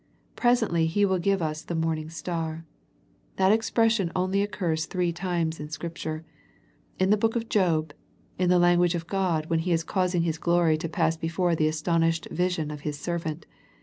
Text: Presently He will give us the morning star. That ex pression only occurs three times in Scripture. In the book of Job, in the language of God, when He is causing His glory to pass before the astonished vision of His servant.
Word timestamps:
Presently 0.35 0.87
He 0.87 1.05
will 1.05 1.19
give 1.19 1.43
us 1.43 1.61
the 1.61 1.75
morning 1.75 2.09
star. 2.09 2.65
That 3.35 3.51
ex 3.51 3.69
pression 3.69 4.11
only 4.15 4.41
occurs 4.41 4.87
three 4.87 5.11
times 5.13 5.59
in 5.59 5.69
Scripture. 5.69 6.25
In 6.97 7.11
the 7.11 7.17
book 7.17 7.35
of 7.35 7.49
Job, 7.49 7.93
in 8.39 8.49
the 8.49 8.57
language 8.57 8.95
of 8.95 9.05
God, 9.05 9.45
when 9.45 9.59
He 9.59 9.71
is 9.73 9.83
causing 9.83 10.23
His 10.23 10.39
glory 10.39 10.75
to 10.79 10.89
pass 10.89 11.17
before 11.17 11.53
the 11.55 11.67
astonished 11.67 12.27
vision 12.31 12.71
of 12.71 12.81
His 12.81 12.97
servant. 12.97 13.45